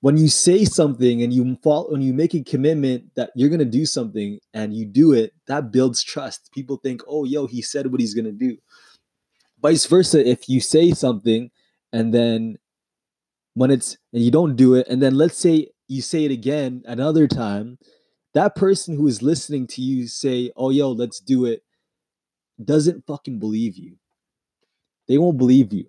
When 0.02 0.16
you 0.16 0.30
say 0.30 0.64
something 0.64 1.22
and 1.22 1.34
you 1.34 1.58
fall 1.62 1.92
when 1.92 2.02
you 2.02 2.14
make 2.14 2.34
a 2.34 2.44
commitment 2.44 3.14
that 3.16 3.32
you're 3.36 3.50
going 3.50 3.60
to 3.60 3.66
do 3.66 3.86
something 3.86 4.40
and 4.54 4.74
you 4.74 4.86
do 4.86 5.12
it 5.12 5.34
that 5.48 5.72
builds 5.72 6.02
trust. 6.02 6.50
People 6.54 6.78
think 6.78 7.02
oh 7.10 7.26
yo 7.26 7.46
he 7.46 7.62
said 7.62 7.92
what 7.92 8.00
he's 8.00 8.14
going 8.14 8.26
to 8.26 8.32
do 8.32 8.58
vice 9.62 9.86
versa 9.86 10.28
if 10.28 10.50
you 10.50 10.60
say 10.60 10.92
something 10.92 11.52
and 11.94 12.14
then 12.14 12.58
when 13.54 13.72
it's 13.72 13.98
and 14.14 14.24
you 14.24 14.32
don't 14.32 14.56
do 14.56 14.76
it 14.76 14.88
and 14.90 15.02
then 15.02 15.16
let's 15.16 15.38
say 15.38 15.68
you 15.88 16.02
say 16.02 16.26
it 16.26 16.32
again 16.32 16.82
another 16.86 17.28
time 17.28 17.78
that 18.34 18.56
person 18.56 18.96
who 18.96 19.08
is 19.08 19.22
listening 19.22 19.68
to 19.68 19.82
you 19.82 20.08
say 20.08 20.52
oh 20.56 20.70
yo 20.70 20.92
let's 20.92 21.20
do 21.20 21.46
it 21.46 21.64
doesn't 22.64 23.06
fucking 23.08 23.40
believe 23.40 23.76
you. 23.76 23.98
They 25.08 25.18
won't 25.18 25.38
believe 25.38 25.74
you 25.74 25.86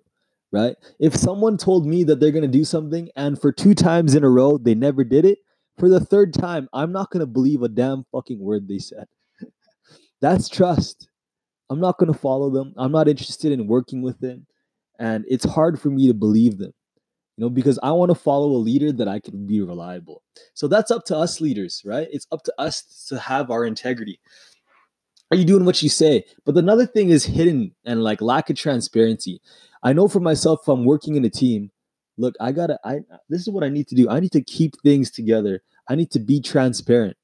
right? 0.51 0.75
If 0.99 1.15
someone 1.15 1.57
told 1.57 1.87
me 1.87 2.03
that 2.03 2.19
they're 2.19 2.31
to 2.43 2.47
do 2.47 2.63
something 2.63 3.09
and 3.15 3.41
for 3.41 3.51
two 3.51 3.73
times 3.73 4.13
in 4.13 4.23
a 4.23 4.29
row 4.29 4.57
they 4.57 4.75
never 4.75 5.03
did 5.03 5.25
it 5.25 5.39
for 5.79 5.89
the 5.89 5.99
third 5.99 6.31
time 6.31 6.69
i'm 6.71 6.91
not 6.91 7.09
to 7.21 7.25
believe 7.25 7.63
a 7.63 7.67
damn 7.67 8.05
fucking 8.11 8.39
word 8.39 8.67
they 8.67 8.77
said. 8.77 9.07
That's 10.21 10.47
trust 10.47 11.09
i'm 11.73 11.79
not 11.79 11.97
going 11.97 12.11
to 12.11 12.17
follow 12.17 12.49
them 12.49 12.73
i'm 12.77 12.91
not 12.91 13.07
interested 13.07 13.51
in 13.51 13.67
working 13.67 14.01
with 14.01 14.19
them 14.19 14.45
and 14.99 15.25
it's 15.27 15.45
hard 15.45 15.79
for 15.79 15.89
me 15.89 16.07
to 16.07 16.13
believe 16.13 16.57
them 16.57 16.73
you 17.37 17.43
know, 17.43 17.49
because 17.49 17.79
I 17.81 17.91
want 17.91 18.09
to 18.09 18.15
follow 18.15 18.51
a 18.51 18.57
leader 18.57 18.91
that 18.91 19.07
I 19.07 19.19
can 19.19 19.47
be 19.47 19.61
reliable. 19.61 20.21
So 20.53 20.67
that's 20.67 20.91
up 20.91 21.03
to 21.05 21.17
us 21.17 21.41
leaders, 21.41 21.81
right? 21.83 22.07
It's 22.11 22.27
up 22.31 22.43
to 22.43 22.53
us 22.59 23.07
to 23.09 23.17
have 23.17 23.49
our 23.49 23.65
integrity. 23.65 24.19
Are 25.31 25.37
you 25.37 25.45
doing 25.45 25.65
what 25.65 25.81
you 25.81 25.89
say? 25.89 26.25
But 26.45 26.57
another 26.57 26.85
thing 26.85 27.09
is 27.09 27.25
hidden 27.25 27.73
and 27.85 28.03
like 28.03 28.21
lack 28.21 28.51
of 28.51 28.55
transparency. 28.55 29.41
I 29.81 29.93
know 29.93 30.07
for 30.07 30.19
myself, 30.19 30.59
if 30.61 30.67
I'm 30.67 30.85
working 30.85 31.15
in 31.15 31.25
a 31.25 31.29
team, 31.29 31.71
look, 32.17 32.35
I 32.39 32.51
gotta, 32.51 32.77
I 32.85 32.99
this 33.29 33.41
is 33.41 33.49
what 33.49 33.63
I 33.63 33.69
need 33.69 33.87
to 33.87 33.95
do. 33.95 34.09
I 34.09 34.19
need 34.19 34.31
to 34.33 34.43
keep 34.43 34.79
things 34.83 35.09
together. 35.09 35.63
I 35.89 35.95
need 35.95 36.11
to 36.11 36.19
be 36.19 36.39
transparent. 36.39 37.17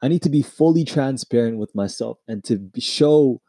I 0.00 0.08
need 0.08 0.22
to 0.22 0.30
be 0.30 0.42
fully 0.42 0.84
transparent 0.84 1.58
with 1.58 1.74
myself 1.74 2.18
and 2.28 2.44
to 2.44 2.70
show 2.78 3.40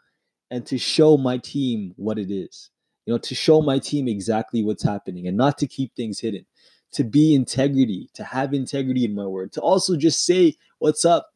and 0.51 0.65
to 0.65 0.77
show 0.77 1.17
my 1.17 1.37
team 1.37 1.93
what 1.95 2.17
it 2.17 2.31
is 2.31 2.71
you 3.09 3.15
know, 3.15 3.17
to 3.17 3.33
show 3.33 3.59
my 3.59 3.79
team 3.79 4.07
exactly 4.07 4.63
what's 4.63 4.83
happening 4.83 5.27
and 5.27 5.35
not 5.35 5.57
to 5.57 5.65
keep 5.65 5.95
things 5.95 6.19
hidden, 6.19 6.45
to 6.91 7.03
be 7.03 7.33
integrity, 7.33 8.07
to 8.13 8.23
have 8.23 8.53
integrity 8.53 9.03
in 9.03 9.15
my 9.15 9.25
word, 9.25 9.51
to 9.53 9.61
also 9.61 9.97
just 9.97 10.27
say 10.27 10.53
what's 10.77 11.03
up, 11.05 11.31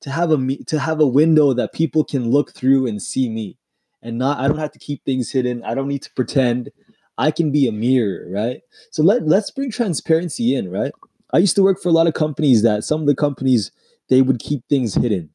to 0.00 0.10
have 0.10 0.32
a 0.32 0.56
to 0.66 0.80
have 0.80 0.98
a 0.98 1.06
window 1.06 1.52
that 1.52 1.72
people 1.72 2.02
can 2.02 2.32
look 2.32 2.52
through 2.52 2.88
and 2.88 3.00
see 3.00 3.28
me, 3.28 3.56
and 4.02 4.18
not 4.18 4.40
I 4.40 4.48
don't 4.48 4.58
have 4.58 4.72
to 4.72 4.80
keep 4.80 5.04
things 5.04 5.30
hidden. 5.30 5.62
I 5.62 5.76
don't 5.76 5.86
need 5.86 6.02
to 6.02 6.12
pretend. 6.14 6.72
I 7.16 7.30
can 7.30 7.52
be 7.52 7.68
a 7.68 7.72
mirror, 7.72 8.26
right? 8.28 8.62
So 8.90 9.04
let 9.04 9.24
let's 9.24 9.52
bring 9.52 9.70
transparency 9.70 10.56
in, 10.56 10.68
right? 10.68 10.90
I 11.32 11.38
used 11.38 11.54
to 11.54 11.62
work 11.62 11.80
for 11.80 11.90
a 11.90 11.92
lot 11.92 12.08
of 12.08 12.14
companies 12.14 12.62
that 12.62 12.82
some 12.82 13.00
of 13.00 13.06
the 13.06 13.14
companies 13.14 13.70
they 14.08 14.22
would 14.22 14.38
keep 14.38 14.62
things 14.68 14.94
hidden. 14.94 15.30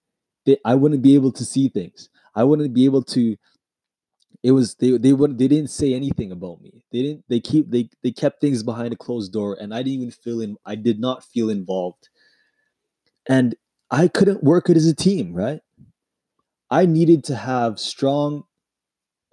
They, 0.45 0.57
I 0.65 0.75
wouldn't 0.75 1.01
be 1.01 1.15
able 1.15 1.31
to 1.33 1.45
see 1.45 1.69
things. 1.69 2.09
I 2.35 2.43
wouldn't 2.43 2.73
be 2.73 2.85
able 2.85 3.03
to 3.05 3.37
it 4.43 4.51
was 4.51 4.75
they 4.75 4.97
they 4.97 5.13
would 5.13 5.37
they 5.37 5.47
didn't 5.47 5.69
say 5.69 5.93
anything 5.93 6.31
about 6.31 6.61
me. 6.61 6.83
They 6.91 7.01
didn't 7.01 7.25
they 7.27 7.39
keep 7.39 7.69
they 7.69 7.89
they 8.03 8.11
kept 8.11 8.39
things 8.41 8.63
behind 8.63 8.93
a 8.93 8.97
closed 8.97 9.33
door 9.33 9.57
and 9.59 9.73
I 9.73 9.79
didn't 9.83 10.01
even 10.01 10.11
feel 10.11 10.41
in 10.41 10.57
I 10.65 10.75
did 10.75 10.99
not 10.99 11.23
feel 11.23 11.49
involved. 11.49 12.09
And 13.27 13.55
I 13.91 14.07
couldn't 14.07 14.43
work 14.43 14.69
it 14.69 14.77
as 14.77 14.85
a 14.85 14.95
team, 14.95 15.33
right? 15.33 15.61
I 16.71 16.85
needed 16.85 17.23
to 17.25 17.35
have 17.35 17.79
strong 17.79 18.43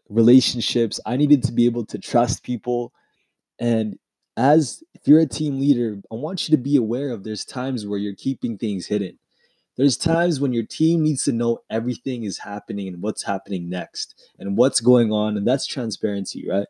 relationships. 0.09 1.00
I 1.07 1.16
needed 1.16 1.43
to 1.45 1.52
be 1.52 1.66
able 1.66 1.87
to 1.87 1.99
trust 1.99 2.43
people. 2.43 2.93
And 3.59 3.99
as 4.37 4.83
if 4.95 5.09
you're 5.09 5.21
a 5.21 5.26
team 5.26 5.61
leader, 5.61 6.00
I 6.12 6.16
want 6.16 6.49
you 6.49 6.57
to 6.57 6.62
be 6.62 6.76
aware 6.76 7.11
of 7.11 7.25
there's 7.25 7.45
times 7.45 7.87
where 7.87 7.99
you're 7.99 8.16
keeping 8.16 8.59
things 8.59 8.87
hidden. 8.87 9.19
There's 9.76 9.97
times 9.97 10.40
when 10.40 10.52
your 10.52 10.64
team 10.64 11.02
needs 11.02 11.25
to 11.25 11.33
know 11.33 11.61
everything 11.68 12.25
is 12.25 12.38
happening 12.38 12.88
and 12.88 13.02
what's 13.02 13.23
happening 13.23 13.68
next 13.68 14.30
and 14.38 14.56
what's 14.56 14.80
going 14.80 15.12
on. 15.12 15.37
And 15.37 15.47
that's 15.47 15.66
transparency, 15.66 16.49
right? 16.49 16.66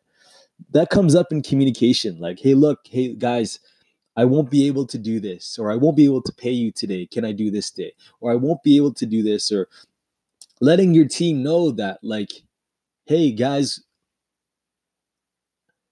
That 0.71 0.89
comes 0.89 1.15
up 1.15 1.31
in 1.31 1.41
communication 1.41 2.19
like, 2.19 2.39
hey, 2.39 2.53
look, 2.53 2.79
hey, 2.85 3.13
guys, 3.13 3.59
I 4.17 4.25
won't 4.25 4.49
be 4.49 4.65
able 4.65 4.87
to 4.87 4.97
do 4.97 5.19
this, 5.19 5.59
or 5.59 5.71
I 5.71 5.75
won't 5.75 5.95
be 5.95 6.05
able 6.05 6.23
to 6.23 6.33
pay 6.33 6.51
you 6.51 6.71
today. 6.71 7.05
Can 7.05 7.23
I 7.23 7.31
do 7.31 7.51
this 7.51 7.69
day? 7.69 7.93
Or 8.19 8.31
I 8.31 8.35
won't 8.35 8.63
be 8.63 8.75
able 8.75 8.93
to 8.95 9.05
do 9.05 9.21
this, 9.21 9.51
or 9.51 9.67
letting 10.59 10.95
your 10.95 11.07
team 11.07 11.43
know 11.43 11.69
that, 11.71 11.99
like, 12.01 12.31
hey, 13.05 13.31
guys, 13.31 13.83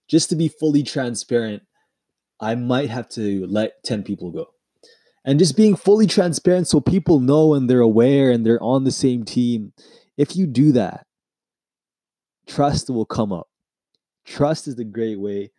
just 0.08 0.30
to 0.32 0.36
be 0.36 0.48
fully 0.48 0.82
transparent, 0.82 1.62
I 2.40 2.56
might 2.56 2.90
have 2.90 3.08
to 3.10 3.46
let 3.46 3.84
10 3.84 4.02
people 4.02 4.32
go 4.32 4.55
and 5.26 5.40
just 5.40 5.58
being 5.58 5.76
fully 5.76 6.06
transparent 6.06 6.68
so 6.68 6.80
people 6.80 7.20
know 7.20 7.56
and 7.56 7.68
they're 7.68 7.80
aware 7.80 8.32
and 8.32 8.46
they're 8.46 8.62
on 8.62 8.84
the 8.84 8.92
same 8.92 9.26
team. 9.26 9.74
If 10.18 10.36
you 10.36 10.46
do 10.46 10.72
that, 10.74 11.06
trust 12.48 12.90
will 12.90 13.06
come 13.06 13.34
up. 13.34 13.50
Trust 14.24 14.68
is 14.68 14.76
the 14.76 14.86
great 14.86 15.20
way. 15.20 15.52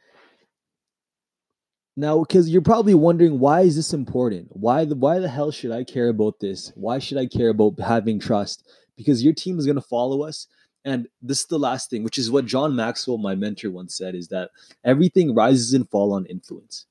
Now, 1.97 2.21
because 2.21 2.49
you're 2.49 2.63
probably 2.63 2.95
wondering 2.95 3.39
why 3.39 3.63
is 3.63 3.75
this 3.75 3.93
important? 3.93 4.49
Why 4.51 4.85
the 4.85 4.95
why 4.95 5.19
the 5.19 5.29
hell 5.29 5.51
should 5.51 5.73
I 5.73 5.83
care 5.83 6.09
about 6.09 6.41
this? 6.41 6.73
Why 6.75 6.99
should 6.99 7.19
I 7.19 7.27
care 7.27 7.49
about 7.49 7.81
having 7.81 8.21
trust? 8.21 8.69
Because 8.97 9.25
your 9.25 9.33
team 9.33 9.59
is 9.59 9.67
going 9.67 9.77
to 9.77 9.83
follow 9.83 10.23
us. 10.23 10.47
And 10.85 11.09
this 11.21 11.41
is 11.41 11.47
the 11.47 11.59
last 11.59 11.91
thing, 11.91 12.05
which 12.05 12.19
is 12.19 12.31
what 12.31 12.47
John 12.47 12.77
Maxwell, 12.77 13.19
my 13.19 13.35
mentor, 13.35 13.71
once 13.73 13.97
said, 13.97 14.15
is 14.15 14.29
that 14.29 14.51
everything 14.85 15.35
rises 15.35 15.75
and 15.75 15.89
fall 15.89 16.13
on 16.13 16.27
influence. 16.27 16.87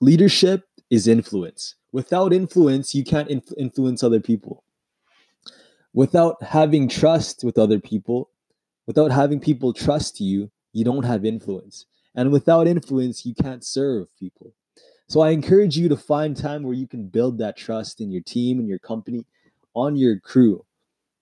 Leadership 0.00 0.64
is 0.90 1.08
influence. 1.08 1.74
Without 1.92 2.32
influence, 2.32 2.94
you 2.94 3.04
can't 3.04 3.28
inf- 3.28 3.52
influence 3.56 4.02
other 4.02 4.20
people. 4.20 4.64
Without 5.92 6.42
having 6.42 6.88
trust 6.88 7.44
with 7.44 7.58
other 7.58 7.78
people, 7.78 8.30
without 8.86 9.12
having 9.12 9.40
people 9.40 9.72
trust 9.72 10.20
you, 10.20 10.50
you 10.72 10.84
don't 10.84 11.04
have 11.04 11.24
influence. 11.24 11.86
And 12.14 12.30
without 12.30 12.66
influence, 12.66 13.24
you 13.24 13.34
can't 13.34 13.64
serve 13.64 14.08
people. 14.18 14.52
So 15.08 15.20
I 15.20 15.30
encourage 15.30 15.76
you 15.76 15.88
to 15.88 15.96
find 15.96 16.36
time 16.36 16.62
where 16.62 16.74
you 16.74 16.86
can 16.86 17.06
build 17.06 17.38
that 17.38 17.56
trust 17.56 18.00
in 18.00 18.10
your 18.10 18.22
team 18.22 18.58
and 18.58 18.68
your 18.68 18.78
company 18.78 19.24
on 19.74 19.96
your 19.96 20.18
crew. 20.18 20.64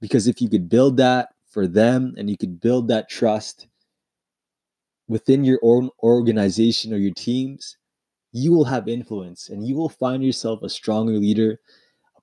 Because 0.00 0.26
if 0.26 0.40
you 0.40 0.49
could 0.49 0.69
build 0.69 0.97
that 0.99 1.31
for 1.49 1.66
them 1.66 2.14
and 2.16 2.31
you 2.31 2.37
could 2.37 2.61
build 2.61 2.88
that 2.88 3.09
trust 3.09 3.66
within 5.09 5.45
your 5.45 5.59
own 5.62 5.90
organization 6.02 6.92
or 6.95 6.97
your 6.97 7.14
teams, 7.14 7.76
you 8.33 8.53
will 8.53 8.65
have 8.65 8.89
influence 8.89 9.49
and 9.49 9.67
you 9.67 9.77
will 9.77 9.89
find 9.89 10.25
yourself 10.25 10.62
a 10.62 10.69
stronger 10.69 11.12
leader, 11.12 11.61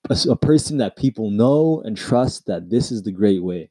a, 0.09 0.17
a 0.29 0.35
person 0.35 0.77
that 0.77 0.97
people 0.97 1.29
know 1.29 1.81
and 1.85 1.95
trust 1.95 2.47
that 2.47 2.69
this 2.69 2.91
is 2.91 3.03
the 3.03 3.11
great 3.11 3.43
way. 3.43 3.69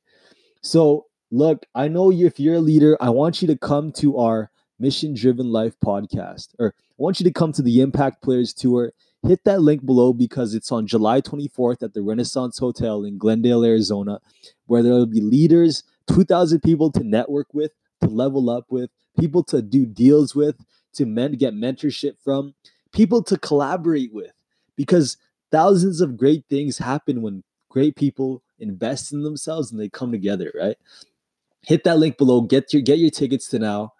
So, 0.63 1.07
look, 1.31 1.67
I 1.75 1.89
know 1.89 2.13
if 2.13 2.39
you're 2.41 2.57
a 2.57 2.61
leader, 2.61 2.97
I 3.01 3.11
want 3.11 3.43
you 3.43 3.49
to 3.49 3.57
come 3.57 3.93
to 3.93 4.19
our 4.19 4.51
Mission 4.79 5.15
Driven 5.15 5.51
Life 5.51 5.75
podcast, 5.85 6.55
or 6.59 6.75
I 6.77 6.95
want 6.97 7.19
you 7.19 7.25
to 7.25 7.33
come 7.33 7.53
to 7.53 7.63
the 7.63 7.81
Impact 7.81 8.23
Players 8.23 8.55
Tour. 8.55 8.93
Hit 9.27 9.43
that 9.45 9.63
link 9.63 9.85
below 9.85 10.13
because 10.13 10.55
it's 10.55 10.71
on 10.71 10.87
July 10.87 11.21
24th 11.21 11.83
at 11.83 11.93
the 11.93 12.03
Renaissance 12.03 12.59
Hotel 12.59 13.03
in 13.03 13.19
Glendale, 13.19 13.65
Arizona, 13.65 14.21
where 14.67 14.83
there 14.83 14.93
will 14.93 15.07
be 15.07 15.21
leaders, 15.21 15.83
2,000 16.07 16.61
people 16.61 16.93
to 16.93 17.03
network 17.03 17.53
with, 17.53 17.73
to 18.01 18.07
level 18.09 18.49
up 18.49 18.67
with, 18.71 18.91
people 19.19 19.43
to 19.43 19.61
do 19.61 19.85
deals 19.85 20.37
with, 20.37 20.65
to 20.99 21.07
men 21.07 21.33
get 21.33 21.55
mentorship 21.55 22.17
from, 22.23 22.55
people 22.93 23.23
to 23.23 23.39
collaborate 23.39 24.13
with, 24.13 24.33
because 24.77 25.17
thousands 25.51 26.01
of 26.01 26.17
great 26.17 26.45
things 26.51 26.79
happen 26.79 27.23
when 27.23 27.43
great 27.69 27.97
people 27.97 28.43
invest 28.59 29.13
in 29.13 29.23
themselves 29.23 29.71
and 29.71 29.81
they 29.81 29.89
come 29.89 30.13
together, 30.13 30.53
right? 30.59 30.77
Hit 31.63 31.85
that 31.85 31.99
link 31.99 32.19
below. 32.19 32.41
Get 32.43 32.73
your 32.73 32.83
get 32.83 32.99
your 32.99 33.11
tickets 33.11 33.49
to 33.49 33.59
now, 33.59 33.93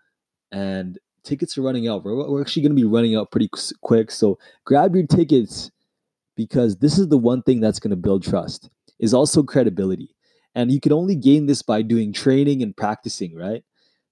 and 0.53 0.99
tickets 1.25 1.59
are 1.59 1.63
running 1.63 1.89
out. 1.89 2.05
We're, 2.05 2.29
we're 2.29 2.41
actually 2.41 2.63
going 2.63 2.77
to 2.77 2.83
be 2.83 2.89
running 2.89 3.17
out 3.17 3.31
pretty 3.31 3.51
quick, 3.83 4.11
so 4.11 4.39
grab 4.65 4.95
your 4.95 5.07
tickets 5.07 5.71
because 6.37 6.77
this 6.77 6.99
is 6.99 7.09
the 7.09 7.19
one 7.19 7.43
thing 7.43 7.61
that's 7.61 7.81
going 7.81 7.91
to 7.91 7.97
build 7.97 8.23
trust. 8.23 8.71
Is 8.99 9.15
also 9.15 9.43
credibility, 9.43 10.15
and 10.55 10.73
you 10.73 10.81
can 10.81 10.93
only 10.93 11.15
gain 11.15 11.47
this 11.47 11.63
by 11.63 11.83
doing 11.83 12.13
training 12.13 12.63
and 12.63 12.77
practicing, 12.77 13.37
right? 13.37 13.63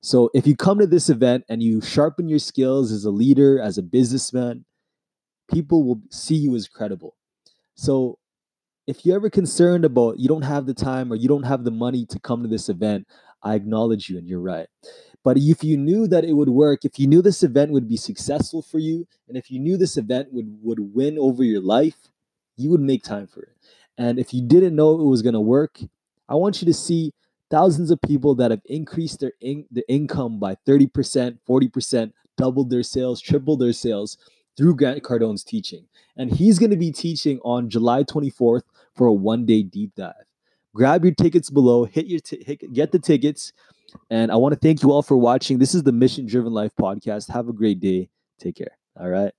So 0.07 0.31
if 0.35 0.47
you 0.47 0.55
come 0.55 0.79
to 0.79 0.87
this 0.87 1.11
event 1.11 1.47
and 1.49 1.61
you 1.61 1.81
sharpen 1.81 2.29
your 2.29 2.39
skills 2.39 2.93
as 2.93 3.05
a 3.05 3.11
leader, 3.11 3.61
as 3.61 3.77
a 3.77 3.83
businessman, 3.83 4.65
people 5.53 5.83
will 5.83 6.01
see 6.13 6.37
you 6.37 6.55
as 6.55 6.69
credible. 6.69 7.17
So 7.75 8.21
if 8.87 9.05
you're 9.05 9.17
ever 9.17 9.31
concerned 9.31 9.85
about 9.85 10.21
you 10.21 10.29
don't 10.29 10.43
have 10.43 10.67
the 10.67 10.75
time 10.75 11.13
or 11.13 11.17
you 11.17 11.27
don't 11.27 11.43
have 11.43 11.65
the 11.65 11.73
money 11.73 12.07
to 12.07 12.21
come 12.21 12.45
to 12.45 12.49
this 12.49 12.69
event, 12.69 13.09
I 13.43 13.57
acknowledge 13.57 14.09
you 14.09 14.17
and 14.17 14.29
you're 14.29 14.39
right. 14.39 14.69
But 15.25 15.39
if 15.39 15.65
you 15.65 15.77
knew 15.77 16.07
that 16.07 16.23
it 16.23 16.35
would 16.35 16.51
work, 16.51 16.85
if 16.85 17.01
you 17.01 17.09
knew 17.09 17.21
this 17.21 17.43
event 17.43 17.73
would 17.73 17.89
be 17.89 17.97
successful 17.97 18.63
for 18.63 18.79
you, 18.79 19.09
and 19.27 19.37
if 19.37 19.51
you 19.51 19.59
knew 19.59 19.77
this 19.77 19.97
event 19.97 20.33
would, 20.33 20.57
would 20.63 20.95
win 20.95 21.19
over 21.19 21.43
your 21.43 21.61
life, 21.61 22.13
you 22.57 22.71
would 22.71 22.81
make 22.81 23.03
time 23.03 23.27
for 23.27 23.43
it. 23.43 23.57
And 23.99 24.21
if 24.21 24.33
you 24.33 24.41
didn't 24.41 24.77
know 24.77 25.01
it 25.01 25.05
was 25.05 25.23
going 25.23 25.35
to 25.35 25.41
work, 25.41 25.81
I 26.29 26.37
want 26.37 26.63
you 26.63 26.67
to 26.67 26.75
see 26.75 27.13
thousands 27.51 27.91
of 27.91 28.01
people 28.03 28.35
that 28.37 28.51
have 28.51 28.63
increased 28.67 29.21
their, 29.21 29.33
in, 29.41 29.65
their 29.71 29.85
income 29.89 30.39
by 30.39 30.57
30%, 30.67 31.39
40%, 31.49 32.13
doubled 32.37 32.71
their 32.71 32.83
sales, 32.83 33.21
tripled 33.21 33.61
their 33.61 33.73
sales 33.73 34.19
through 34.57 34.77
Grant 34.77 35.03
Cardone's 35.03 35.45
teaching. 35.45 35.85
And 36.17 36.33
he's 36.33 36.59
going 36.59 36.71
to 36.71 36.77
be 36.77 36.93
teaching 36.93 37.39
on 37.45 37.69
July 37.71 38.05
24th 38.05 38.63
for 38.95 39.07
a 39.07 39.13
one 39.13 39.47
day 39.47 39.63
deep 39.63 39.95
dive. 39.95 40.15
Grab 40.75 41.05
your 41.05 41.15
tickets 41.15 41.51
below, 41.51 41.85
hit 41.85 42.07
your 42.07 42.21
t- 42.21 42.43
hit, 42.45 42.73
get 42.73 42.93
the 42.93 42.99
tickets. 42.99 43.53
And 44.11 44.31
I 44.31 44.37
want 44.37 44.53
to 44.53 44.61
thank 44.61 44.83
you 44.83 44.93
all 44.93 45.03
for 45.03 45.17
watching. 45.17 45.59
This 45.59 45.75
is 45.75 45.83
the 45.83 45.93
Mission 45.93 46.27
Driven 46.27 46.53
Life 46.53 46.73
podcast. 46.79 47.31
Have 47.31 47.49
a 47.49 47.53
great 47.53 47.81
day. 47.81 48.11
Take 48.39 48.57
care. 48.57 48.77
All 48.99 49.09
right. 49.09 49.33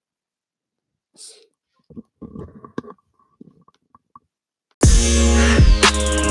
Thank 4.80 6.22
you. 6.22 6.27